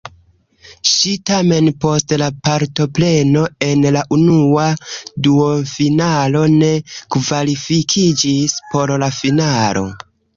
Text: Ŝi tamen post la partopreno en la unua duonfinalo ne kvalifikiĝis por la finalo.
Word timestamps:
Ŝi 0.91 1.09
tamen 1.29 1.67
post 1.83 2.13
la 2.21 2.29
partopreno 2.47 3.43
en 3.65 3.85
la 3.97 4.01
unua 4.17 4.65
duonfinalo 5.27 6.41
ne 6.55 6.71
kvalifikiĝis 7.17 8.57
por 8.73 8.95
la 9.05 9.11
finalo. 9.19 9.85